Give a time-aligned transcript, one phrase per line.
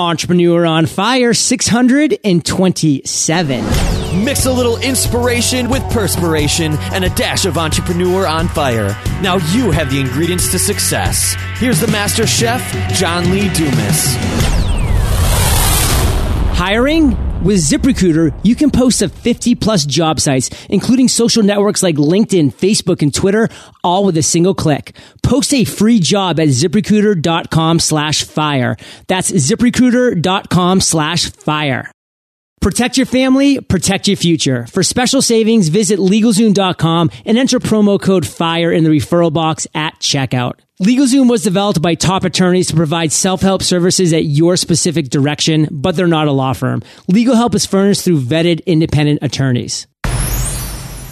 [0.00, 3.64] Entrepreneur on Fire 627.
[4.24, 8.88] Mix a little inspiration with perspiration and a dash of entrepreneur on fire.
[9.22, 11.36] Now you have the ingredients to success.
[11.56, 12.60] Here's the master chef,
[12.92, 14.16] John Lee Dumas.
[16.56, 17.16] Hiring?
[17.42, 22.52] With ZipRecruiter, you can post to 50 plus job sites, including social networks like LinkedIn,
[22.52, 23.48] Facebook, and Twitter,
[23.82, 24.94] all with a single click.
[25.22, 28.76] Post a free job at ziprecruiter.com slash fire.
[29.06, 31.90] That's ziprecruiter.com slash fire.
[32.60, 34.66] Protect your family, protect your future.
[34.66, 39.98] For special savings, visit LegalZoom.com and enter promo code FIRE in the referral box at
[39.98, 40.60] checkout.
[40.82, 45.96] LegalZoom was developed by top attorneys to provide self-help services at your specific direction, but
[45.96, 46.82] they're not a law firm.
[47.08, 49.86] Legal help is furnished through vetted independent attorneys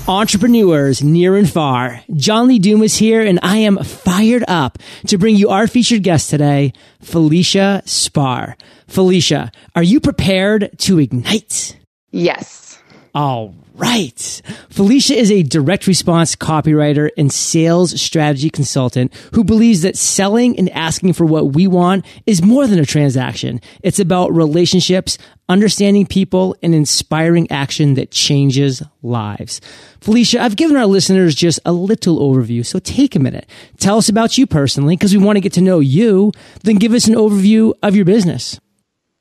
[0.09, 2.03] entrepreneurs near and far.
[2.15, 6.31] John Lee Dumas here, and I am fired up to bring you our featured guest
[6.31, 6.73] today,
[7.03, 8.55] Felicia Spahr.
[8.89, 11.79] Felicia, are you prepared to ignite?
[12.11, 12.68] Yes.
[13.15, 14.43] All right.
[14.71, 20.69] Felicia is a direct response copywriter and sales strategy consultant who believes that selling and
[20.71, 23.61] asking for what we want is more than a transaction.
[23.83, 25.17] It's about relationships,
[25.49, 29.61] understanding people, and inspiring action that changes lives.
[30.01, 33.49] Felicia, I've given our listeners just a little overview, so take a minute.
[33.79, 36.33] Tell us about you personally, because we want to get to know you,
[36.65, 38.61] then give us an overview of your business.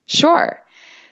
[0.07, 0.63] Sure.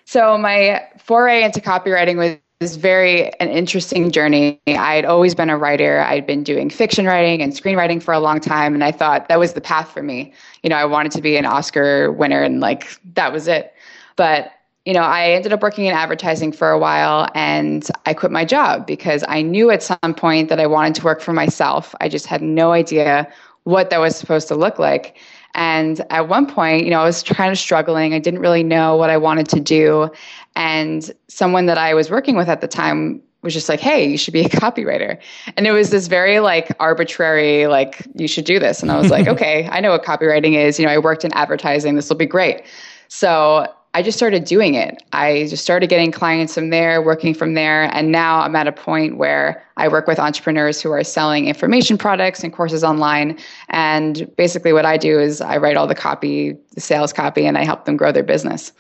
[0.06, 4.60] So my foray into copywriting was was very an interesting journey.
[4.68, 6.00] I'd always been a writer.
[6.00, 9.40] I'd been doing fiction writing and screenwriting for a long time, and I thought that
[9.40, 10.34] was the path for me.
[10.64, 13.74] You know, I wanted to be an Oscar winner, and like that was it.
[14.16, 14.52] But
[14.86, 18.46] you know, I ended up working in advertising for a while, and I quit my
[18.46, 21.94] job because I knew at some point that I wanted to work for myself.
[22.00, 23.28] I just had no idea
[23.64, 25.18] what that was supposed to look like.
[25.56, 28.14] And at one point, you know, I was kind of struggling.
[28.14, 30.12] I didn't really know what I wanted to do.
[30.56, 34.18] And someone that I was working with at the time was just like, hey, you
[34.18, 35.18] should be a copywriter.
[35.56, 38.82] And it was this very like arbitrary, like, you should do this.
[38.82, 40.78] And I was like, okay, I know what copywriting is.
[40.78, 41.96] You know, I worked in advertising.
[41.96, 42.64] This will be great.
[43.08, 45.02] So I just started doing it.
[45.14, 47.84] I just started getting clients from there, working from there.
[47.96, 51.98] And now I'm at a point where I work with entrepreneurs who are selling information
[51.98, 53.40] products and courses online.
[53.70, 57.58] And basically, what I do is I write all the copy, the sales copy, and
[57.58, 58.74] I help them grow their business.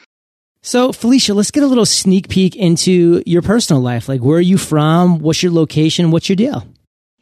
[0.61, 4.09] So, Felicia, let's get a little sneak peek into your personal life.
[4.09, 5.19] Like, where are you from?
[5.19, 6.11] What's your location?
[6.11, 6.67] What's your deal?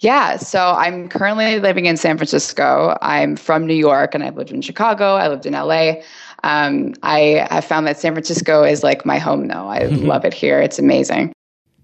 [0.04, 2.98] Yeah, so I'm currently living in San Francisco.
[3.02, 5.14] I'm from New York and I've lived in Chicago.
[5.14, 6.02] I lived in LA.
[6.44, 9.68] Um, I have found that San Francisco is like my home, though.
[9.68, 10.06] I mm-hmm.
[10.06, 10.62] love it here.
[10.62, 11.34] It's amazing.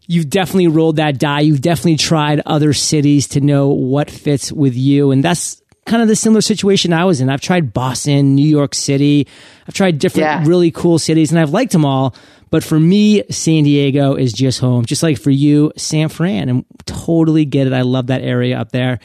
[0.05, 1.41] You've definitely rolled that die.
[1.41, 5.11] You've definitely tried other cities to know what fits with you.
[5.11, 7.29] And that's kind of the similar situation I was in.
[7.29, 9.27] I've tried Boston, New York City.
[9.67, 10.43] I've tried different yeah.
[10.45, 12.15] really cool cities and I've liked them all.
[12.49, 14.85] But for me, San Diego is just home.
[14.85, 16.49] Just like for you, San Fran.
[16.49, 17.73] And totally get it.
[17.73, 18.99] I love that area up there.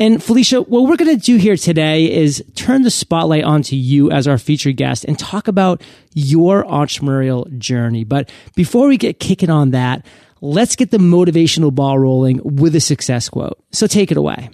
[0.00, 4.10] And Felicia, what we're going to do here today is turn the spotlight onto you
[4.10, 5.82] as our featured guest and talk about
[6.14, 8.02] your entrepreneurial journey.
[8.04, 10.04] But before we get kicking on that,
[10.40, 13.58] let's get the motivational ball rolling with a success quote.
[13.70, 14.50] So take it away.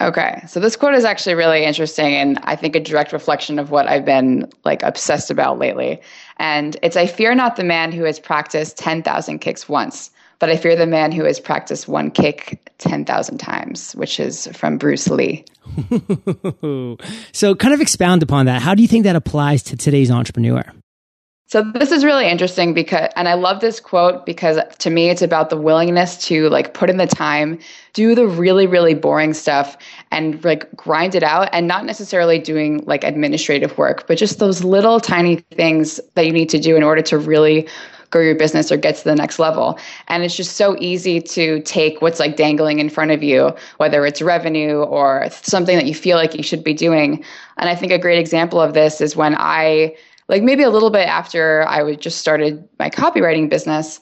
[0.00, 0.42] Okay.
[0.46, 3.88] So this quote is actually really interesting and I think a direct reflection of what
[3.88, 6.02] I've been like obsessed about lately.
[6.38, 10.56] And it's I fear not the man who has practiced 10,000 kicks once, but I
[10.56, 15.44] fear the man who has practiced one kick 10,000 times, which is from Bruce Lee.
[17.32, 18.62] so, kind of expound upon that.
[18.62, 20.64] How do you think that applies to today's entrepreneur?
[21.48, 25.22] So this is really interesting because and I love this quote because to me it's
[25.22, 27.60] about the willingness to like put in the time,
[27.92, 29.78] do the really really boring stuff
[30.10, 34.64] and like grind it out and not necessarily doing like administrative work, but just those
[34.64, 37.68] little tiny things that you need to do in order to really
[38.10, 39.78] grow your business or get to the next level.
[40.08, 44.06] And it's just so easy to take what's like dangling in front of you, whether
[44.06, 47.24] it's revenue or something that you feel like you should be doing.
[47.56, 49.96] And I think a great example of this is when I
[50.28, 54.00] like maybe a little bit after I was just started my copywriting business,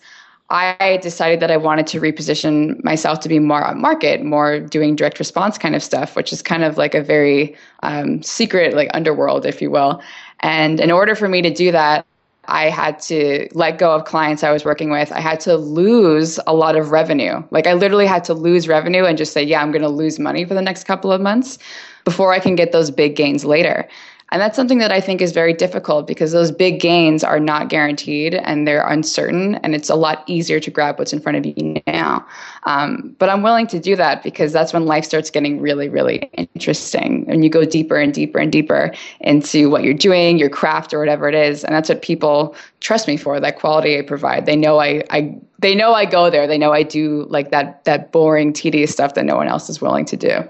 [0.51, 4.95] I decided that I wanted to reposition myself to be more on market, more doing
[4.95, 8.91] direct response kind of stuff, which is kind of like a very um, secret, like
[8.93, 10.03] underworld, if you will.
[10.41, 12.05] And in order for me to do that,
[12.49, 15.12] I had to let go of clients I was working with.
[15.12, 17.43] I had to lose a lot of revenue.
[17.50, 20.19] Like I literally had to lose revenue and just say, yeah, I'm going to lose
[20.19, 21.58] money for the next couple of months
[22.05, 23.88] before I can get those big gains later.
[24.35, 27.69] And that's something that I think is very difficult because those big gains are not
[27.69, 29.55] guaranteed and they're uncertain.
[29.63, 32.27] And it's a lot easier to grab what's in front of you now.
[32.65, 36.29] Um, but I'm willing to do that because that's when life starts getting really, really
[36.33, 37.25] interesting.
[37.29, 40.99] And you go deeper and deeper and deeper into what you're doing, your craft, or
[40.99, 41.63] whatever it is.
[41.63, 44.47] And that's what people trust me for that quality I provide.
[44.47, 46.49] They know I, I they know I go there.
[46.49, 49.81] They know I do like that that boring, tedious stuff that no one else is
[49.81, 50.43] willing to do.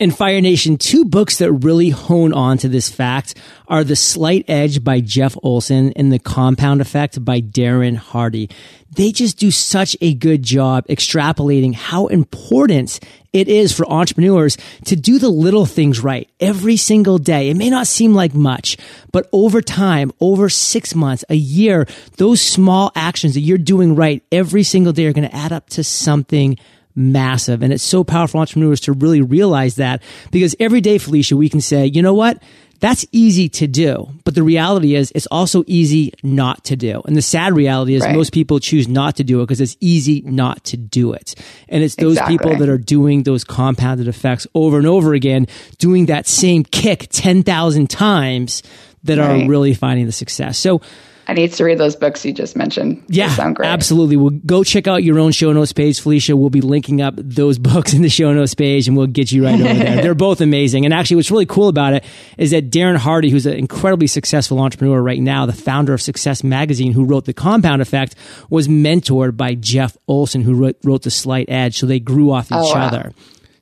[0.00, 3.38] In Fire Nation, two books that really hone on to this fact
[3.68, 8.50] are The Slight Edge by Jeff Olson and The Compound Effect by Darren Hardy.
[8.96, 12.98] They just do such a good job extrapolating how important
[13.32, 17.48] it is for entrepreneurs to do the little things right every single day.
[17.50, 18.76] It may not seem like much,
[19.12, 21.86] but over time, over six months, a year,
[22.16, 25.70] those small actions that you're doing right every single day are going to add up
[25.70, 26.58] to something
[26.94, 27.62] massive.
[27.62, 31.60] And it's so powerful entrepreneurs to really realize that because every day, Felicia, we can
[31.60, 32.42] say, you know what?
[32.80, 34.08] That's easy to do.
[34.24, 37.02] But the reality is it's also easy not to do.
[37.06, 38.14] And the sad reality is right.
[38.14, 41.34] most people choose not to do it because it's easy not to do it.
[41.68, 42.38] And it's those exactly.
[42.38, 45.46] people that are doing those compounded effects over and over again,
[45.78, 48.62] doing that same kick 10,000 times
[49.04, 49.44] that right.
[49.44, 50.58] are really finding the success.
[50.58, 50.80] So
[51.26, 53.02] I need to read those books you just mentioned.
[53.08, 53.68] Yeah, sound great.
[53.68, 54.16] absolutely.
[54.16, 56.36] We'll go check out your own show notes page, Felicia.
[56.36, 59.44] We'll be linking up those books in the show notes page, and we'll get you
[59.44, 60.02] right over there.
[60.02, 60.84] They're both amazing.
[60.84, 62.04] And actually, what's really cool about it
[62.36, 66.44] is that Darren Hardy, who's an incredibly successful entrepreneur right now, the founder of Success
[66.44, 68.14] Magazine, who wrote The Compound Effect,
[68.50, 71.78] was mentored by Jeff Olson, who wrote, wrote The Slight Edge.
[71.78, 72.86] So they grew off each oh, wow.
[72.86, 73.12] other.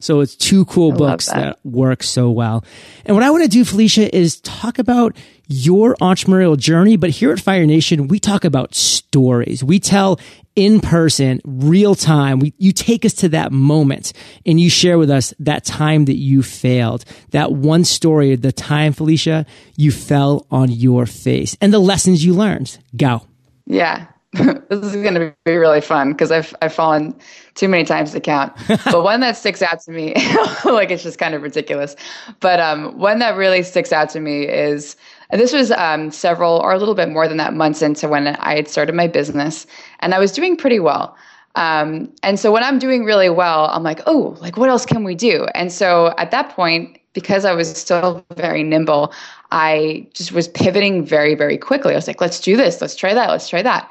[0.02, 1.36] So it's two cool I books that.
[1.36, 2.64] that work so well.
[3.04, 5.16] And what I want to do, Felicia, is talk about
[5.46, 6.96] your entrepreneurial journey.
[6.96, 9.62] But here at Fire Nation, we talk about stories.
[9.62, 10.18] We tell
[10.56, 12.40] in person, real time.
[12.40, 14.12] We, you take us to that moment
[14.44, 18.52] and you share with us that time that you failed, that one story, of the
[18.52, 19.46] time, Felicia,
[19.76, 22.78] you fell on your face and the lessons you learned.
[22.96, 23.26] Go.
[23.66, 24.06] Yeah.
[24.70, 27.14] this is going to be really fun because I've I've fallen
[27.54, 28.54] too many times to count.
[28.68, 30.14] but one that sticks out to me,
[30.64, 31.96] like it's just kind of ridiculous.
[32.40, 34.96] But um, one that really sticks out to me is
[35.32, 38.56] this was um, several or a little bit more than that months into when I
[38.56, 39.66] had started my business,
[40.00, 41.14] and I was doing pretty well.
[41.54, 45.04] Um, and so when I'm doing really well, I'm like, oh, like what else can
[45.04, 45.46] we do?
[45.54, 49.12] And so at that point, because I was still very nimble,
[49.50, 51.92] I just was pivoting very, very quickly.
[51.92, 53.90] I was like, let's do this, let's try that, let's try that.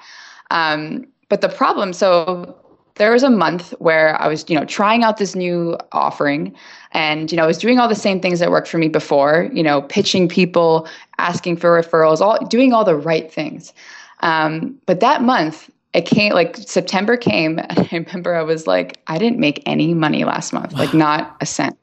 [0.52, 2.56] Um, but the problem, so
[2.96, 6.54] there was a month where I was, you know, trying out this new offering
[6.92, 9.50] and, you know, I was doing all the same things that worked for me before,
[9.54, 10.88] you know, pitching people,
[11.18, 13.74] asking for referrals, all doing all the right things.
[14.20, 19.00] Um, but that month, it came like September came, and I remember I was like,
[19.08, 21.78] I didn't make any money last month, like not a cent.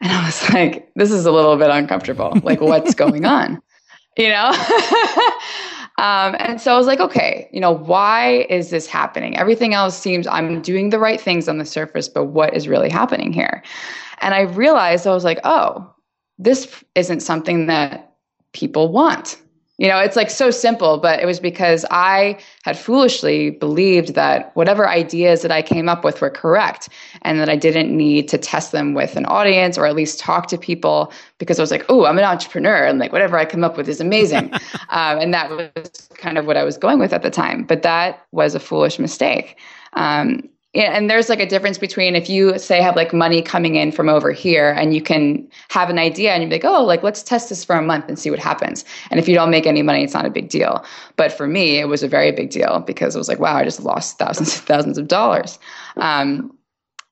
[0.00, 2.38] And I was like, this is a little bit uncomfortable.
[2.42, 3.60] Like, what's going on?
[4.16, 4.52] You know?
[5.98, 9.36] Um, and so I was like, okay, you know, why is this happening?
[9.36, 12.90] Everything else seems I'm doing the right things on the surface, but what is really
[12.90, 13.62] happening here?
[14.18, 15.90] And I realized I was like, oh,
[16.38, 18.14] this isn't something that
[18.52, 19.40] people want.
[19.78, 24.50] You know, it's like so simple, but it was because I had foolishly believed that
[24.56, 26.88] whatever ideas that I came up with were correct
[27.22, 30.46] and that I didn't need to test them with an audience or at least talk
[30.48, 33.64] to people because I was like, oh, I'm an entrepreneur and like whatever I come
[33.64, 34.50] up with is amazing.
[34.88, 37.64] um, and that was kind of what I was going with at the time.
[37.64, 39.58] But that was a foolish mistake.
[39.92, 40.48] Um,
[40.84, 44.08] and there's like a difference between if you say have like money coming in from
[44.08, 47.48] over here and you can have an idea and you're like oh like let's test
[47.48, 48.84] this for a month and see what happens.
[49.10, 50.84] And if you don't make any money it's not a big deal.
[51.16, 53.64] But for me it was a very big deal because it was like wow i
[53.64, 55.58] just lost thousands and thousands of dollars.
[55.96, 56.52] Um,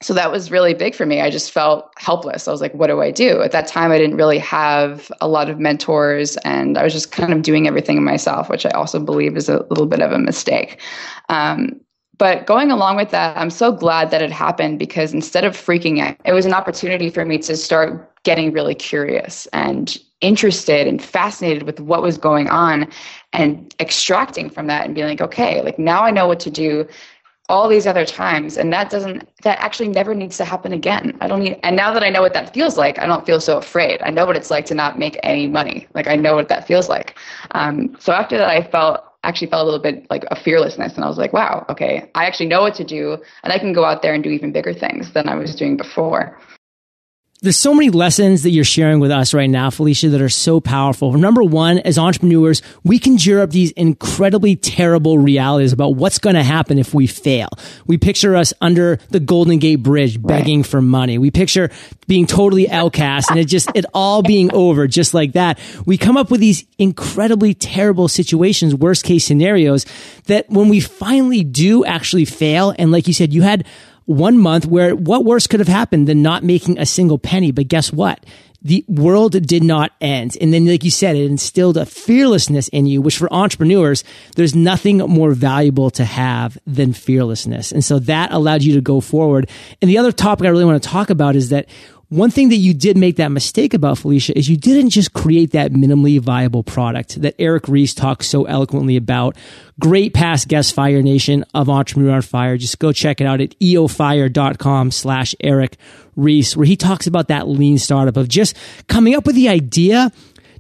[0.03, 1.23] so that was really big for me.
[1.23, 2.47] I just felt helpless.
[2.47, 3.41] I was like what do i do?
[3.41, 7.13] At that time i didn't really have a lot of mentors and i was just
[7.13, 10.19] kind of doing everything myself which i also believe is a little bit of a
[10.19, 10.81] mistake.
[11.31, 11.81] Um,
[12.19, 16.01] but going along with that, I'm so glad that it happened because instead of freaking
[16.01, 21.03] out, it was an opportunity for me to start getting really curious and interested and
[21.03, 22.91] fascinated with what was going on
[23.33, 26.89] and extracting from that and being like, okay, like now I know what to do
[27.51, 28.57] all these other times.
[28.57, 31.17] And that doesn't that actually never needs to happen again.
[31.21, 33.39] I don't need and now that i know what that feels like i don't feel
[33.39, 34.01] so afraid.
[34.03, 35.87] I know what it's like to not make any money.
[35.95, 37.19] Like i know what that feels like.
[37.51, 40.95] Um, so after that i felt actually felt a little bit like a fearlessness.
[40.95, 43.73] And I was like, wow, okay, I actually know what to do and I can
[43.73, 46.39] go out there and do even bigger things than I was doing before.
[47.41, 50.61] There's so many lessons that you're sharing with us right now, Felicia, that are so
[50.61, 51.13] powerful.
[51.13, 56.35] Number one, as entrepreneurs, we can conjure up these incredibly terrible realities about what's going
[56.35, 57.49] to happen if we fail.
[57.87, 60.67] We picture us under the Golden Gate Bridge begging right.
[60.67, 61.17] for money.
[61.17, 61.71] We picture
[62.09, 65.61] being totally outcast and it just, it all being over just like that.
[65.87, 69.87] We come up with these incredibly terrible situations, worst case scenarios
[70.27, 73.65] that when we finally do actually fail, and like you said, you had
[74.07, 77.51] one month where what worse could have happened than not making a single penny?
[77.51, 78.25] But guess what?
[78.63, 80.39] The world did not end.
[80.41, 84.05] And then, like you said, it instilled a fearlessness in you, which for entrepreneurs,
[84.37, 87.73] there's nothing more valuable to have than fearlessness.
[87.73, 89.51] And so that allowed you to go forward.
[89.83, 91.69] And the other topic I really want to talk about is that
[92.09, 95.53] one thing that you did make that mistake about, Felicia, is you didn't just create
[95.53, 99.37] that minimally viable product that Eric Ries talks so eloquently about.
[99.81, 102.57] Great past guest Fire Nation of Entrepreneur on Fire.
[102.57, 105.77] Just go check it out at eofire.com slash Eric
[106.17, 108.57] Ries, where he talks about that lean startup of just
[108.87, 110.13] coming up with the idea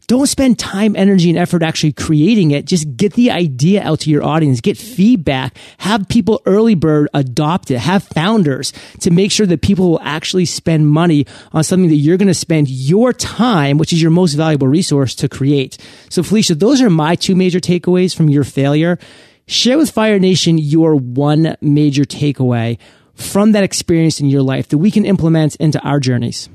[0.07, 2.65] don't spend time, energy, and effort actually creating it.
[2.65, 7.71] Just get the idea out to your audience, get feedback, have people early bird adopt
[7.71, 11.97] it, have founders to make sure that people will actually spend money on something that
[11.97, 15.79] you're going to spend your time, which is your most valuable resource to create.
[16.11, 18.99] So Felicia, those are my two major takeaways from your failure.
[19.47, 22.79] Share with Fire Nation your one major takeaway
[23.15, 26.49] from that experience in your life that we can implement into our journeys.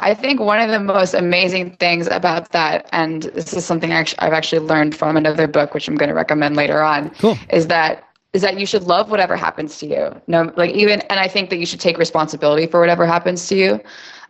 [0.00, 4.14] I think one of the most amazing things about that, and this is something I've
[4.18, 7.36] actually learned from another book, which I'm going to recommend later on, cool.
[7.50, 10.14] is that is that you should love whatever happens to you.
[10.26, 13.56] No, like even, and I think that you should take responsibility for whatever happens to
[13.56, 13.80] you.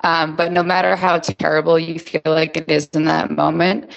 [0.04, 3.90] Um, but no matter how terrible you feel like it is in that moment,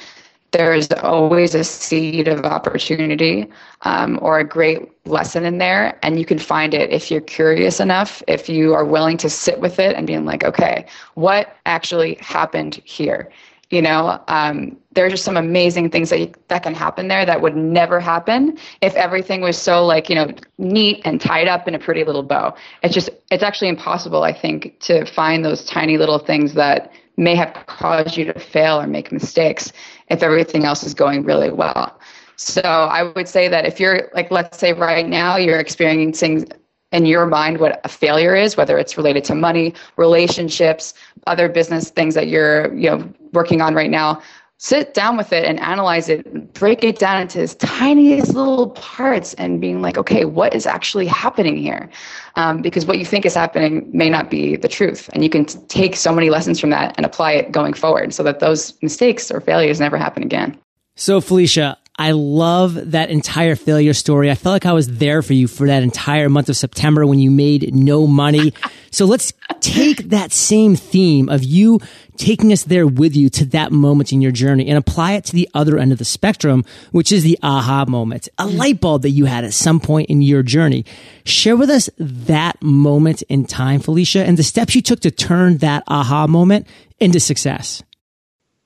[0.51, 3.47] there's always a seed of opportunity
[3.83, 5.97] um, or a great lesson in there.
[6.03, 9.59] And you can find it if you're curious enough, if you are willing to sit
[9.59, 13.31] with it and being like, okay, what actually happened here?
[13.69, 17.41] You know, um, there's just some amazing things that you, that can happen there that
[17.41, 21.75] would never happen if everything was so like you know neat and tied up in
[21.75, 22.53] a pretty little bow.
[22.83, 27.35] It's just it's actually impossible, I think, to find those tiny little things that may
[27.35, 29.71] have caused you to fail or make mistakes
[30.11, 31.99] if everything else is going really well.
[32.35, 36.47] So I would say that if you're like, let's say right now you're experiencing
[36.91, 40.93] in your mind what a failure is, whether it's related to money, relationships,
[41.27, 44.21] other business things that you're, you know, working on right now,
[44.61, 49.33] sit down with it and analyze it, break it down into its tiniest little parts
[49.33, 51.89] and being like, okay, what is actually happening here?
[52.35, 55.09] Um, because what you think is happening may not be the truth.
[55.13, 58.13] And you can t- take so many lessons from that and apply it going forward
[58.13, 60.59] so that those mistakes or failures never happen again.
[60.95, 64.31] So, Felicia, I love that entire failure story.
[64.31, 67.19] I felt like I was there for you for that entire month of September when
[67.19, 68.53] you made no money.
[68.91, 71.79] so let's take that same theme of you
[72.17, 75.33] taking us there with you to that moment in your journey and apply it to
[75.33, 78.57] the other end of the spectrum, which is the aha moment, a mm.
[78.57, 80.85] light bulb that you had at some point in your journey.
[81.25, 85.57] Share with us that moment in time, Felicia, and the steps you took to turn
[85.57, 86.67] that aha moment
[86.99, 87.83] into success.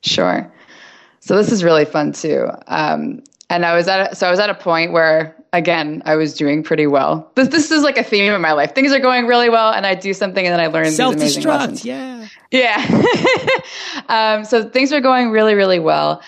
[0.02, 0.52] Sure.
[1.20, 2.50] So this is really fun too.
[2.68, 6.16] Um, and I was at a, so I was at a point where again I
[6.16, 7.32] was doing pretty well.
[7.36, 8.76] This this is like a theme in my life.
[8.76, 11.84] Things are going really well, and I do something, and then I learn self destruct.
[11.84, 13.54] Yeah, yeah.
[14.10, 16.22] um, so things are going really really well,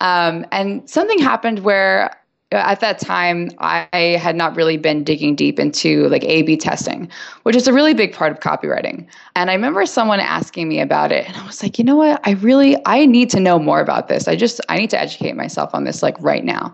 [0.00, 2.10] um, and something happened where
[2.52, 3.88] at that time i
[4.20, 7.08] had not really been digging deep into like a b testing
[7.42, 11.10] which is a really big part of copywriting and i remember someone asking me about
[11.10, 13.80] it and i was like you know what i really i need to know more
[13.80, 16.72] about this i just i need to educate myself on this like right now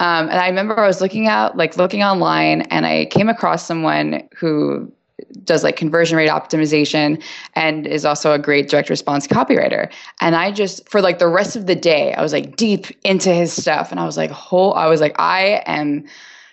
[0.00, 3.66] um, and i remember i was looking out, like looking online and i came across
[3.66, 4.90] someone who
[5.44, 7.22] does like conversion rate optimization
[7.54, 9.90] and is also a great direct response copywriter.
[10.20, 13.32] And I just for like the rest of the day, I was like deep into
[13.32, 16.04] his stuff and I was like whole I was like I am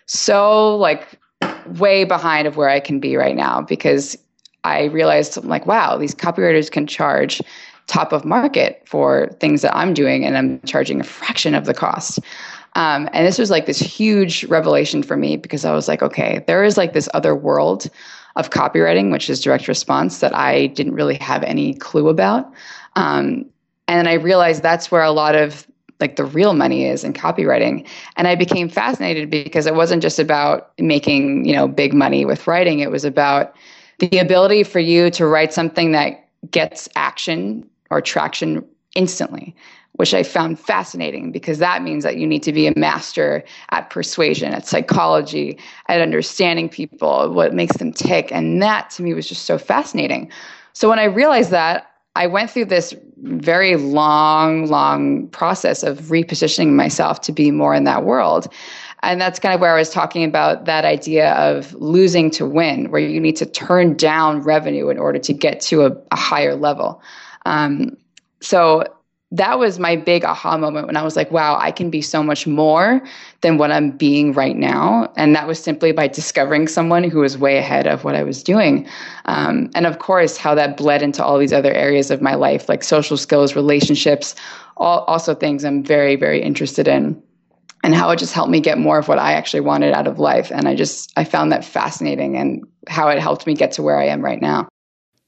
[0.08, 1.20] so like
[1.68, 4.18] way behind of where I can be right now because
[4.64, 7.42] I realized I'm like wow, these copywriters can charge
[7.88, 11.74] top of market for things that I'm doing and I'm charging a fraction of the
[11.74, 12.20] cost.
[12.76, 16.44] Um, and this was like this huge revelation for me because I was like, okay,
[16.46, 17.90] there is like this other world
[18.36, 22.52] of copywriting, which is direct response, that I didn't really have any clue about.
[22.98, 23.46] Um,
[23.88, 25.66] and I realized that's where a lot of
[26.02, 27.88] like the real money is in copywriting.
[28.18, 32.48] And I became fascinated because it wasn't just about making, you know, big money with
[32.48, 32.80] writing.
[32.80, 33.56] It was about
[34.00, 38.66] the ability for you to write something that gets action or traction
[38.96, 39.56] instantly
[39.96, 43.90] which I found fascinating because that means that you need to be a master at
[43.90, 48.32] persuasion, at psychology, at understanding people, what makes them tick.
[48.32, 50.32] And that to me was just so fascinating.
[50.74, 56.74] So when I realized that, I went through this very long, long process of repositioning
[56.74, 58.48] myself to be more in that world.
[59.04, 62.90] And that's kind of where I was talking about that idea of losing to win,
[62.90, 66.56] where you need to turn down revenue in order to get to a, a higher
[66.56, 67.02] level.
[67.46, 67.98] Um,
[68.42, 68.84] so
[69.38, 72.24] that was my big aha moment when I was like, wow, I can be so
[72.24, 73.02] much more
[73.42, 75.12] than what I'm being right now.
[75.18, 78.42] And that was simply by discovering someone who was way ahead of what I was
[78.42, 78.88] doing.
[79.26, 82.70] Um, and of course, how that bled into all these other areas of my life,
[82.70, 84.36] like social skills, relationships,
[84.78, 87.22] all, also things I'm very, very interested in.
[87.84, 90.18] And how it just helped me get more of what I actually wanted out of
[90.18, 90.52] life.
[90.52, 94.00] And I just, I found that fascinating and how it helped me get to where
[94.00, 94.68] I am right now.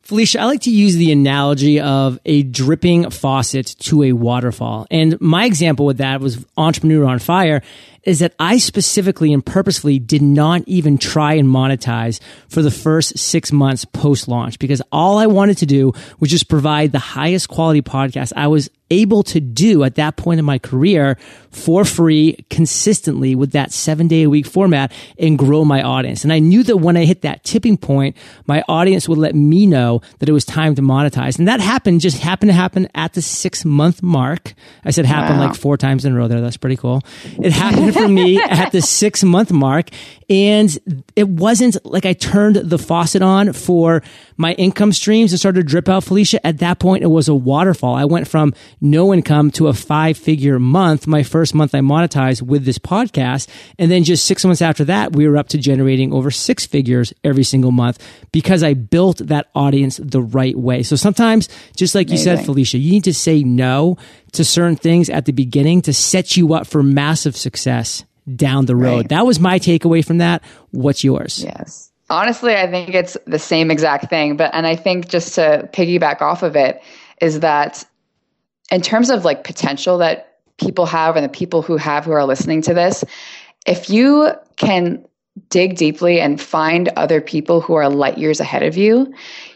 [0.07, 4.87] Felicia, I like to use the analogy of a dripping faucet to a waterfall.
[4.89, 7.61] And my example with that was Entrepreneur on Fire
[8.03, 13.17] is that I specifically and purposefully did not even try and monetize for the first
[13.17, 17.49] six months post launch because all I wanted to do was just provide the highest
[17.49, 21.17] quality podcast I was able to do at that point in my career
[21.51, 26.23] for free consistently with that seven day a week format and grow my audience.
[26.23, 28.15] And I knew that when I hit that tipping point,
[28.45, 31.39] my audience would let me know that it was time to monetize.
[31.39, 34.53] And that happened, just happened to happen at the six month mark.
[34.85, 35.47] I said happened wow.
[35.47, 36.41] like four times in a row there.
[36.41, 37.01] That's pretty cool.
[37.39, 39.89] It happened for me at the six month mark.
[40.29, 44.03] And it wasn't like I turned the faucet on for
[44.37, 46.45] my income streams and started to drip out Felicia.
[46.45, 47.95] At that point, it was a waterfall.
[47.95, 51.07] I went from no income to a five figure month.
[51.07, 53.49] My first month I monetized with this podcast.
[53.79, 57.13] And then just six months after that, we were up to generating over six figures
[57.23, 57.99] every single month
[58.31, 60.83] because I built that audience the right way.
[60.83, 62.31] So sometimes, just like Amazing.
[62.31, 63.97] you said, Felicia, you need to say no
[64.33, 68.03] to certain things at the beginning to set you up for massive success
[68.35, 68.97] down the road.
[68.97, 69.09] Right.
[69.09, 70.43] That was my takeaway from that.
[70.71, 71.43] What's yours?
[71.43, 71.86] Yes.
[72.09, 74.37] Honestly, I think it's the same exact thing.
[74.37, 76.81] But, and I think just to piggyback off of it,
[77.21, 77.85] is that
[78.71, 82.25] in terms of like potential that people have and the people who have who are
[82.25, 83.03] listening to this,
[83.65, 85.05] if you can
[85.49, 89.13] dig deeply and find other people who are light years ahead of you,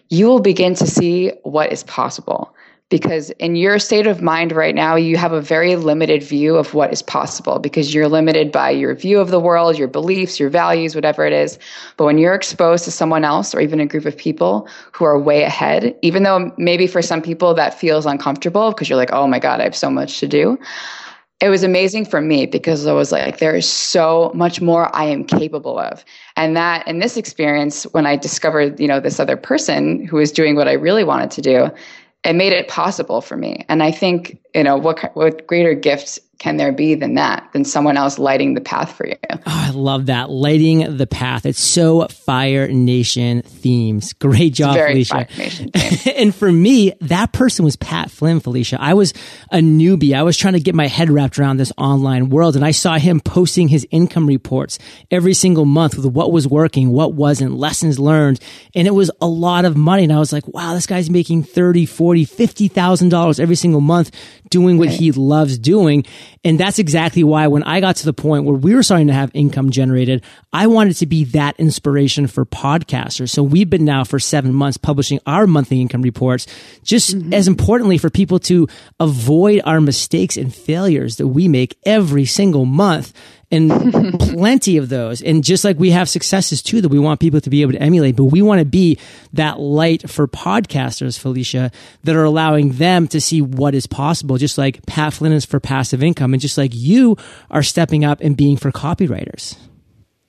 [0.09, 2.53] you will begin to see what is possible
[2.91, 6.73] because in your state of mind right now, you have a very limited view of
[6.73, 10.49] what is possible because you're limited by your view of the world, your beliefs, your
[10.49, 11.57] values, whatever it is.
[11.95, 15.17] But when you're exposed to someone else or even a group of people who are
[15.17, 19.25] way ahead, even though maybe for some people that feels uncomfortable because you're like, oh
[19.25, 20.59] my God, I have so much to do.
[21.39, 25.05] It was amazing for me because I was like, there is so much more I
[25.05, 26.05] am capable of.
[26.35, 30.31] And that in this experience, when I discovered, you know, this other person who was
[30.31, 31.71] doing what I really wanted to do,
[32.23, 33.65] it made it possible for me.
[33.67, 37.63] And I think, you know, what what greater gift can there be than that, than
[37.63, 39.15] someone else lighting the path for you?
[39.31, 40.31] Oh, I love that.
[40.31, 41.45] Lighting the path.
[41.45, 44.13] It's so Fire Nation themes.
[44.13, 45.27] Great job, Felicia.
[46.17, 48.81] and for me, that person was Pat Flynn, Felicia.
[48.81, 49.13] I was
[49.51, 50.15] a newbie.
[50.15, 52.97] I was trying to get my head wrapped around this online world and I saw
[52.97, 54.79] him posting his income reports
[55.11, 58.39] every single month with what was working, what wasn't, lessons learned.
[58.73, 60.05] And it was a lot of money.
[60.05, 64.09] And I was like, wow, this guy's making 30, 40, $50,000 every single month
[64.49, 66.05] doing what he loves doing.
[66.43, 69.13] And that's exactly why when I got to the point where we were starting to
[69.13, 73.29] have income generated, I wanted to be that inspiration for podcasters.
[73.29, 76.47] So we've been now for seven months publishing our monthly income reports,
[76.83, 77.33] just mm-hmm.
[77.33, 78.67] as importantly for people to
[78.99, 83.13] avoid our mistakes and failures that we make every single month
[83.51, 85.21] and plenty of those.
[85.21, 87.81] And just like we have successes too that we want people to be able to
[87.81, 88.97] emulate, but we want to be
[89.33, 91.71] that light for podcasters, Felicia,
[92.03, 95.59] that are allowing them to see what is possible, just like Pat Flynn is for
[95.59, 97.17] passive income and just like you
[97.49, 99.57] are stepping up and being for copywriters.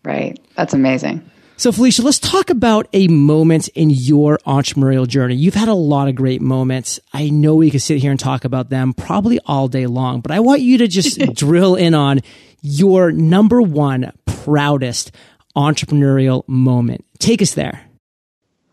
[0.04, 0.38] Right.
[0.56, 1.30] That's amazing.
[1.56, 5.36] So, Felicia, let's talk about a moment in your entrepreneurial journey.
[5.36, 6.98] You've had a lot of great moments.
[7.12, 10.32] I know we could sit here and talk about them probably all day long, but
[10.32, 12.20] I want you to just drill in on
[12.62, 15.12] your number one proudest
[15.56, 17.04] entrepreneurial moment?
[17.18, 17.82] Take us there.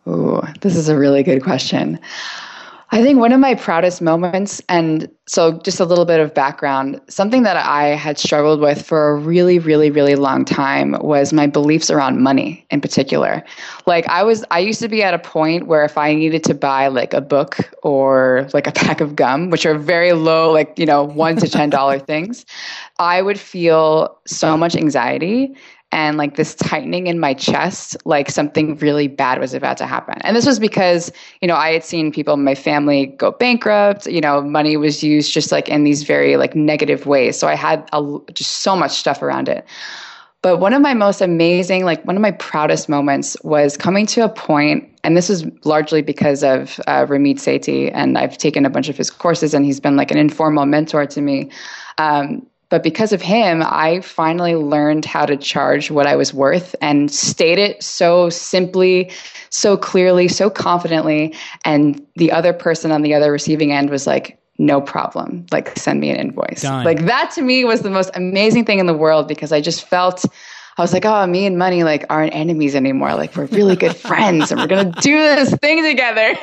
[0.06, 2.00] Oh, this is a really good question.
[2.92, 7.00] I think one of my proudest moments, and so just a little bit of background,
[7.08, 11.46] something that I had struggled with for a really, really, really long time was my
[11.46, 13.44] beliefs around money in particular.
[13.86, 16.56] Like I was, I used to be at a point where if I needed to
[16.56, 20.74] buy like a book or like a pack of gum, which are very low, like,
[20.80, 22.44] you know, one to $10 things,
[22.98, 25.56] I would feel so much anxiety
[25.92, 30.16] and like this tightening in my chest, like something really bad was about to happen.
[30.22, 34.06] And this was because, you know, I had seen people in my family go bankrupt,
[34.06, 37.40] you know, money was used just like in these very like negative ways.
[37.40, 39.66] So I had a, just so much stuff around it.
[40.42, 44.24] But one of my most amazing, like one of my proudest moments was coming to
[44.24, 48.70] a point, and this was largely because of uh, Ramit Sethi, and I've taken a
[48.70, 51.52] bunch of his courses, and he's been like an informal mentor to me.
[51.98, 56.76] Um, but because of him, I finally learned how to charge what I was worth
[56.82, 59.12] and state it so simply,
[59.50, 61.36] so clearly, so confidently.
[61.66, 65.46] And the other person on the other receiving end was like, no problem.
[65.52, 66.62] Like, send me an invoice.
[66.62, 66.86] Done.
[66.86, 69.88] Like, that to me was the most amazing thing in the world because I just
[69.88, 70.26] felt
[70.78, 73.16] I was like, oh, me and money like aren't enemies anymore.
[73.16, 76.38] Like we're really good friends and we're gonna do this thing together.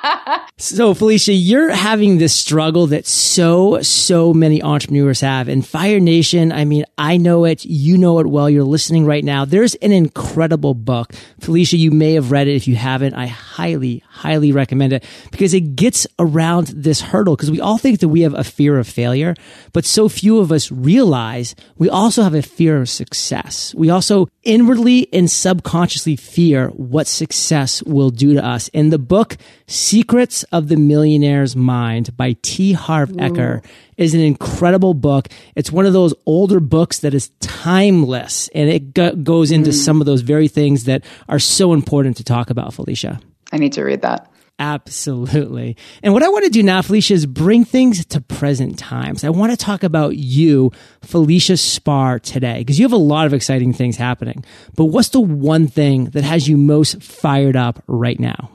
[0.56, 5.48] so Felicia, you're having this struggle that so, so many entrepreneurs have.
[5.48, 8.48] And Fire Nation, I mean, I know it, you know it well.
[8.50, 9.44] You're listening right now.
[9.44, 11.12] There's an incredible book.
[11.40, 12.56] Felicia, you may have read it.
[12.56, 17.50] If you haven't, I highly, highly recommend it because it gets around this hurdle because
[17.50, 19.34] we all think that we have a fear of failure,
[19.72, 23.63] but so few of us realize we also have a fear of success.
[23.72, 28.68] We also inwardly and subconsciously fear what success will do to us.
[28.68, 29.36] In the book,
[29.68, 32.72] Secrets of the Millionaire's Mind by T.
[32.72, 33.64] Harv Eker
[33.96, 35.28] is an incredible book.
[35.54, 39.74] It's one of those older books that is timeless and it go- goes into mm.
[39.74, 43.20] some of those very things that are so important to talk about, Felicia.
[43.52, 44.28] I need to read that.
[44.58, 45.76] Absolutely.
[46.02, 49.24] And what I want to do now, Felicia, is bring things to present times.
[49.24, 50.70] I want to talk about you,
[51.02, 54.44] Felicia Spahr, today, because you have a lot of exciting things happening.
[54.76, 58.53] But what's the one thing that has you most fired up right now?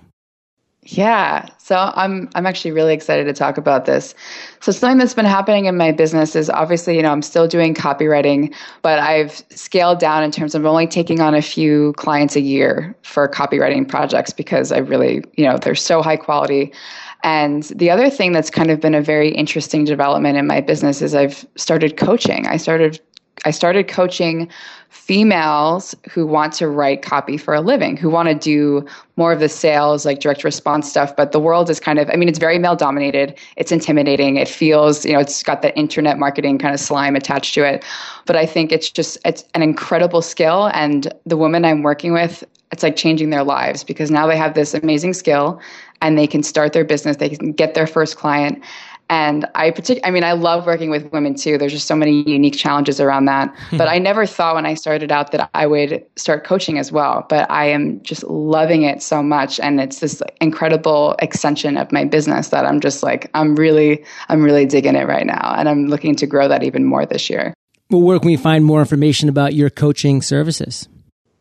[0.83, 4.15] Yeah, so I'm I'm actually really excited to talk about this.
[4.61, 7.75] So something that's been happening in my business is obviously, you know, I'm still doing
[7.75, 12.41] copywriting, but I've scaled down in terms of only taking on a few clients a
[12.41, 16.71] year for copywriting projects because I really, you know, they're so high quality.
[17.23, 21.01] And the other thing that's kind of been a very interesting development in my business
[21.01, 22.47] is I've started coaching.
[22.47, 23.01] I started
[23.45, 24.49] I started coaching
[24.89, 28.85] females who want to write copy for a living, who want to do
[29.17, 31.15] more of the sales, like direct response stuff.
[31.15, 33.37] But the world is kind of, I mean, it's very male dominated.
[33.55, 34.37] It's intimidating.
[34.37, 37.85] It feels, you know, it's got the internet marketing kind of slime attached to it.
[38.25, 40.71] But I think it's just, it's an incredible skill.
[40.73, 44.53] And the women I'm working with, it's like changing their lives because now they have
[44.53, 45.59] this amazing skill
[46.01, 48.63] and they can start their business, they can get their first client
[49.09, 51.57] and I partic- I mean, I love working with women too.
[51.57, 53.53] There's just so many unique challenges around that.
[53.69, 53.77] Hmm.
[53.77, 57.25] but I never thought when I started out that I would start coaching as well.
[57.27, 59.59] But I am just loving it so much.
[59.59, 64.43] And it's this incredible extension of my business that I'm just like, I'm really, I'm
[64.43, 65.55] really digging it right now.
[65.57, 67.53] And I'm looking to grow that even more this year.
[67.89, 70.87] Well, where can we find more information about your coaching services?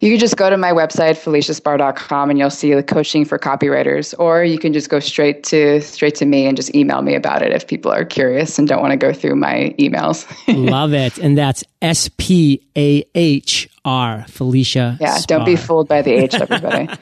[0.01, 4.15] You can just go to my website, feliciaspahr.com, and you'll see the coaching for copywriters.
[4.17, 7.43] Or you can just go straight to straight to me and just email me about
[7.43, 10.25] it if people are curious and don't want to go through my emails.
[10.71, 11.19] Love it.
[11.19, 14.99] And that's S P A H R, Felicia.
[15.01, 15.27] Yeah, Spahr.
[15.27, 16.89] don't be fooled by the H, everybody.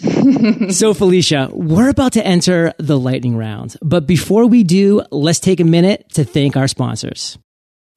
[0.70, 3.76] so, Felicia, we're about to enter the lightning round.
[3.82, 7.38] But before we do, let's take a minute to thank our sponsors.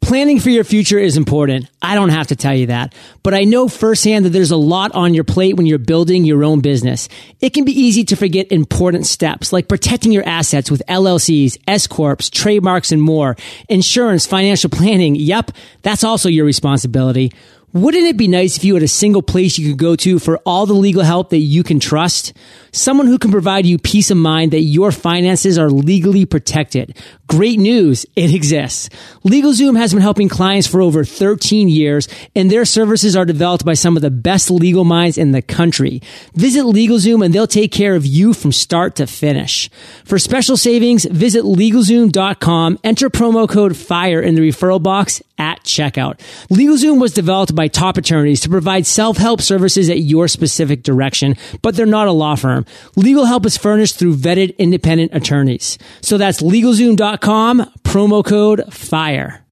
[0.03, 1.69] Planning for your future is important.
[1.81, 4.91] I don't have to tell you that, but I know firsthand that there's a lot
[4.91, 7.07] on your plate when you're building your own business.
[7.39, 11.87] It can be easy to forget important steps like protecting your assets with LLCs, S
[11.87, 13.37] corps, trademarks, and more.
[13.69, 15.15] Insurance, financial planning.
[15.15, 15.51] Yep,
[15.83, 17.31] that's also your responsibility.
[17.73, 20.37] Wouldn't it be nice if you had a single place you could go to for
[20.45, 22.31] all the legal help that you can trust?
[22.71, 26.95] Someone who can provide you peace of mind that your finances are legally protected.
[27.25, 28.89] Great news, it exists.
[29.25, 33.73] LegalZoom has been helping clients for over 13 years, and their services are developed by
[33.73, 35.99] some of the best legal minds in the country.
[36.35, 39.71] Visit LegalZoom and they'll take care of you from start to finish.
[40.05, 46.19] For special savings, visit LegalZoom.com, enter promo code FIRE in the referral box at checkout.
[46.49, 51.75] LegalZoom was developed by top attorneys to provide self-help services at your specific direction, but
[51.75, 52.65] they're not a law firm.
[52.95, 55.77] Legal help is furnished through vetted independent attorneys.
[56.01, 59.43] So that's LegalZoom.com, promo code FIRE.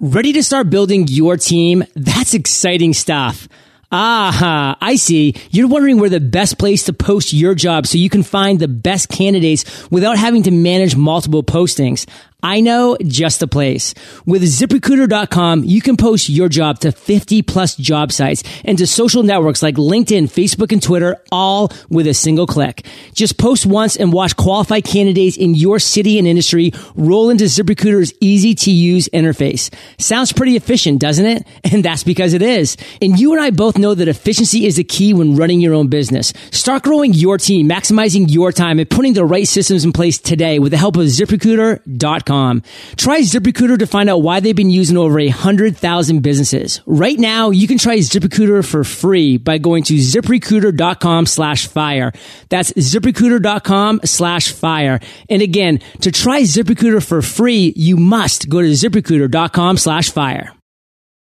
[0.00, 1.84] Ready to start building your team?
[1.94, 3.48] That's exciting stuff.
[3.94, 5.34] Ah, I see.
[5.50, 8.66] You're wondering where the best place to post your job so you can find the
[8.66, 12.08] best candidates without having to manage multiple postings.
[12.42, 13.94] I know just the place.
[14.26, 19.22] With ziprecruiter.com, you can post your job to 50 plus job sites and to social
[19.22, 22.84] networks like LinkedIn, Facebook, and Twitter, all with a single click.
[23.14, 28.12] Just post once and watch qualified candidates in your city and industry roll into ZipRecruiter's
[28.20, 29.72] easy to use interface.
[30.00, 31.46] Sounds pretty efficient, doesn't it?
[31.72, 32.76] And that's because it is.
[33.00, 35.88] And you and I both know that efficiency is the key when running your own
[35.88, 36.34] business.
[36.50, 40.58] Start growing your team, maximizing your time, and putting the right systems in place today
[40.58, 42.31] with the help of ziprecruiter.com.
[42.32, 42.62] ZipRecruiter.com.
[42.96, 46.80] Try ZipRecruiter to find out why they've been using over a hundred thousand businesses.
[46.86, 52.12] Right now, you can try ZipRecruiter for free by going to ZipRecruiter.com slash fire.
[52.48, 55.00] That's ZipRecruiter.com slash fire.
[55.28, 60.52] And again, to try ZipRecruiter for free, you must go to ZipRecruiter.com slash fire.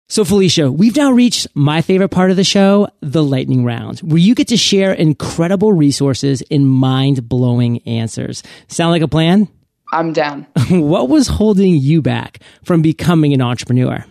[0.10, 4.18] So Felicia, we've now reached my favorite part of the show, the lightning round, where
[4.18, 8.44] you get to share incredible resources and mind blowing answers.
[8.68, 9.48] Sound like a plan?
[9.92, 10.48] I'm down.
[10.70, 14.06] what was holding you back from becoming an entrepreneur?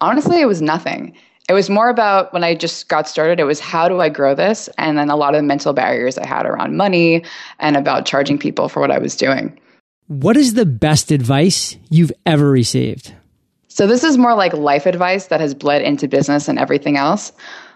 [0.00, 1.14] Honestly, it was nothing.
[1.48, 4.34] It was more about when I just got started, it was how do I grow
[4.34, 4.68] this?
[4.78, 7.22] And then a lot of the mental barriers I had around money
[7.58, 9.58] and about charging people for what I was doing.
[10.06, 13.14] What is the best advice you've ever received?
[13.68, 17.32] So this is more like life advice that has bled into business and everything else.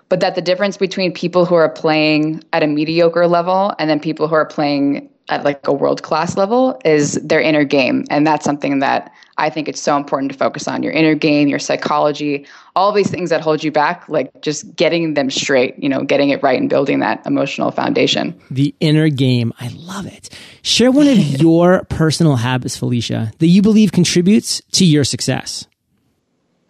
[0.09, 4.01] But that the difference between people who are playing at a mediocre level and then
[4.01, 8.05] people who are playing at like a world class level is their inner game.
[8.09, 11.49] And that's something that I think it's so important to focus on your inner game,
[11.49, 15.89] your psychology, all these things that hold you back, like just getting them straight, you
[15.89, 18.39] know, getting it right and building that emotional foundation.
[18.51, 19.53] The inner game.
[19.61, 20.31] I love it.
[20.63, 25.67] Share one of your personal habits, Felicia, that you believe contributes to your success.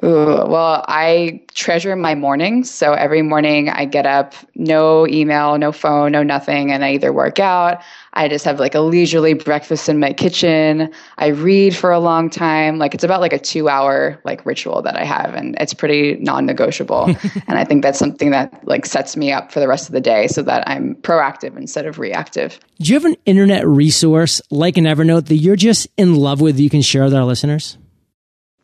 [0.05, 2.71] Ooh, well, I treasure my mornings.
[2.71, 7.13] So every morning I get up, no email, no phone, no nothing, and I either
[7.13, 7.83] work out.
[8.13, 10.93] I just have like a leisurely breakfast in my kitchen.
[11.19, 12.79] I read for a long time.
[12.79, 16.15] Like it's about like a two hour like ritual that I have, and it's pretty
[16.21, 17.07] non negotiable.
[17.49, 20.01] and I think that's something that like sets me up for the rest of the
[20.01, 22.61] day so that I'm proactive instead of reactive.
[22.79, 26.57] Do you have an internet resource like an Evernote that you're just in love with
[26.57, 27.79] that you can share with our listeners?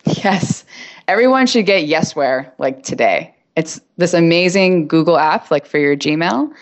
[0.07, 0.64] Yes
[1.09, 3.35] everyone should get Yesware like today.
[3.57, 6.53] It's this amazing Google app like for your Gmail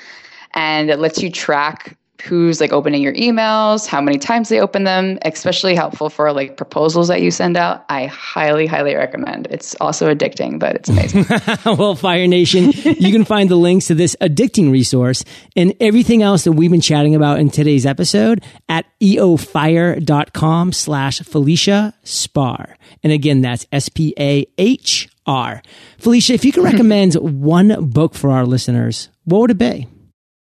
[0.55, 4.85] and it lets you track who's like opening your emails, how many times they open
[4.85, 7.85] them, especially helpful for like proposals that you send out.
[7.89, 9.49] I highly, highly recommend.
[9.51, 11.27] It's also addicting, but it's amazing.
[11.79, 15.25] well, Fire Nation, you can find the links to this addicting resource
[15.57, 21.95] and everything else that we've been chatting about in today's episode at eofire.com slash Felicia
[22.05, 22.77] Spahr.
[23.03, 25.63] And again, that's S-P-A-H-R.
[25.99, 29.89] Felicia, if you could recommend one book for our listeners, what would it be?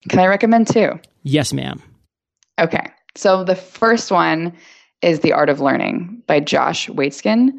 [0.08, 0.98] Can I recommend two?
[1.22, 1.82] Yes, ma'am.
[2.58, 2.86] Okay.
[3.16, 4.52] So the first one
[5.02, 7.52] is The Art of Learning by Josh Waitzkin.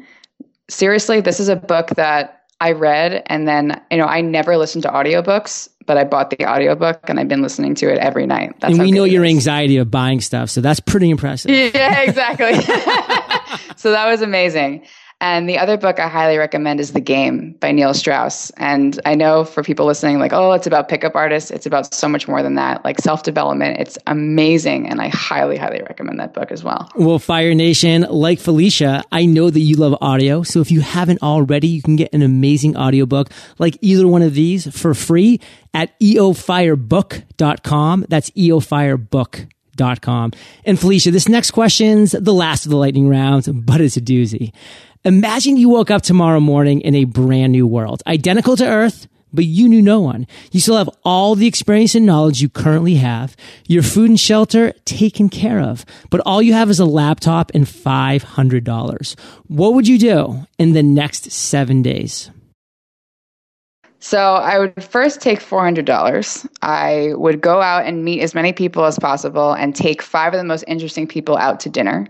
[0.68, 4.82] Seriously, this is a book that I read and then, you know, I never listened
[4.84, 8.54] to audiobooks, but I bought the audiobook and I've been listening to it every night.
[8.60, 11.50] That's and we know your anxiety of buying stuff, so that's pretty impressive.
[11.74, 12.54] Yeah, exactly.
[13.76, 14.86] so that was amazing.
[15.22, 18.50] And the other book I highly recommend is The Game by Neil Strauss.
[18.56, 21.52] And I know for people listening, like, oh, it's about pickup artists.
[21.52, 23.78] It's about so much more than that, like self development.
[23.78, 24.88] It's amazing.
[24.88, 26.90] And I highly, highly recommend that book as well.
[26.96, 30.42] Well, Fire Nation, like Felicia, I know that you love audio.
[30.42, 33.30] So if you haven't already, you can get an amazing audiobook
[33.60, 35.38] like either one of these for free
[35.72, 38.06] at eofirebook.com.
[38.08, 40.32] That's eofirebook.com.
[40.64, 44.52] And Felicia, this next question's the last of the lightning round, but it's a doozy.
[45.04, 49.44] Imagine you woke up tomorrow morning in a brand new world, identical to Earth, but
[49.44, 50.28] you knew no one.
[50.52, 53.34] You still have all the experience and knowledge you currently have,
[53.66, 57.64] your food and shelter taken care of, but all you have is a laptop and
[57.64, 59.18] $500.
[59.48, 62.30] What would you do in the next seven days?
[63.98, 66.46] So I would first take $400.
[66.62, 70.38] I would go out and meet as many people as possible and take five of
[70.38, 72.06] the most interesting people out to dinner.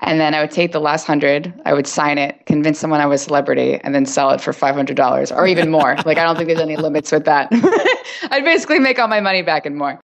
[0.00, 3.06] And then I would take the last hundred, I would sign it, convince someone I
[3.06, 5.96] was a celebrity, and then sell it for $500 or even more.
[6.04, 7.48] like, I don't think there's any limits with that.
[8.30, 10.00] I'd basically make all my money back and more.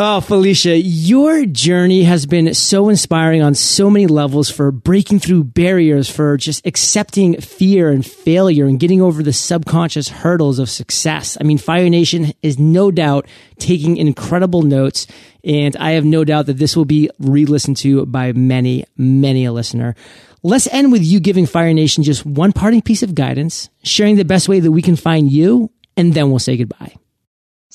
[0.00, 5.42] Oh, Felicia, your journey has been so inspiring on so many levels for breaking through
[5.42, 11.36] barriers, for just accepting fear and failure and getting over the subconscious hurdles of success.
[11.40, 13.26] I mean, Fire Nation is no doubt
[13.58, 15.08] taking incredible notes,
[15.42, 19.52] and I have no doubt that this will be re-listened to by many, many a
[19.52, 19.96] listener.
[20.44, 24.24] Let's end with you giving Fire Nation just one parting piece of guidance, sharing the
[24.24, 26.94] best way that we can find you, and then we'll say goodbye.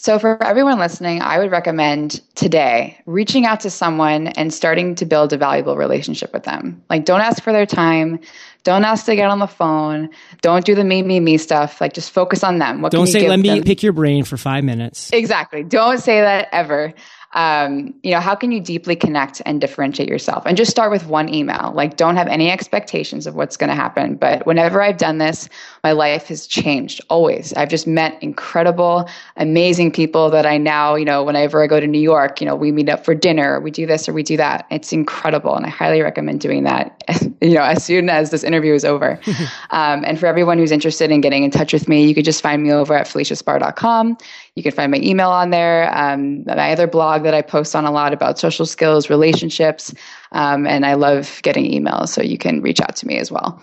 [0.03, 5.05] So, for everyone listening, I would recommend today reaching out to someone and starting to
[5.05, 6.83] build a valuable relationship with them.
[6.89, 8.19] Like, don't ask for their time.
[8.63, 10.09] Don't ask to get on the phone.
[10.41, 11.79] Don't do the me, me, me stuff.
[11.79, 12.81] Like, just focus on them.
[12.81, 15.09] What don't say, let me pick your brain for five minutes.
[15.13, 15.63] Exactly.
[15.63, 16.93] Don't say that ever.
[17.33, 20.43] Um, you know, how can you deeply connect and differentiate yourself?
[20.45, 21.71] And just start with one email.
[21.73, 24.15] Like, don't have any expectations of what's going to happen.
[24.15, 25.49] But whenever I've done this,
[25.83, 27.53] my life has changed always.
[27.53, 31.87] I've just met incredible, amazing people that I now, you know, whenever I go to
[31.87, 34.37] New York, you know, we meet up for dinner, we do this or we do
[34.37, 34.65] that.
[34.69, 35.55] It's incredible.
[35.55, 37.03] And I highly recommend doing that,
[37.41, 39.19] you know, as soon as this interview is over.
[39.71, 42.41] um, and for everyone who's interested in getting in touch with me, you could just
[42.41, 44.17] find me over at feliciaspahr.com.
[44.55, 45.91] You can find my email on there.
[45.97, 49.93] Um, my other blog that I post on a lot about social skills, relationships,
[50.31, 53.61] um, and I love getting emails, so you can reach out to me as well.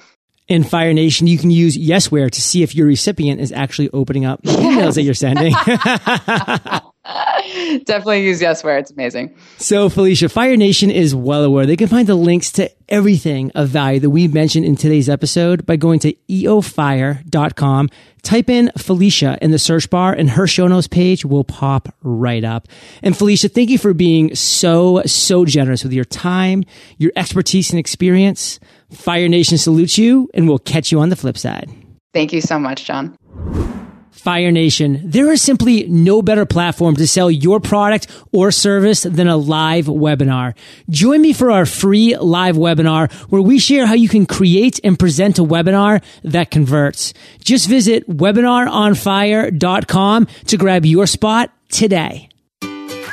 [0.48, 4.24] In Fire Nation, you can use Yesware to see if your recipient is actually opening
[4.24, 5.54] up the emails that you're sending.
[7.84, 8.78] Definitely use Yesware.
[8.80, 9.34] It's amazing.
[9.58, 11.66] So, Felicia, Fire Nation is well aware.
[11.66, 15.66] They can find the links to everything of value that we mentioned in today's episode
[15.66, 17.88] by going to eofire.com.
[18.22, 22.44] Type in Felicia in the search bar and her show notes page will pop right
[22.44, 22.68] up.
[23.02, 26.64] And Felicia, thank you for being so, so generous with your time,
[26.98, 28.60] your expertise and experience.
[28.92, 31.70] Fire Nation salutes you and we'll catch you on the flip side.
[32.12, 33.16] Thank you so much, John.
[34.20, 39.28] Fire Nation, there is simply no better platform to sell your product or service than
[39.28, 40.54] a live webinar.
[40.88, 44.96] Join me for our free live webinar where we share how you can create and
[44.98, 47.12] present a webinar that converts.
[47.44, 52.29] Just visit webinaronfire.com to grab your spot today.